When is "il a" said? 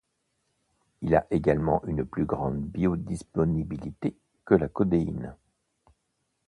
1.03-1.27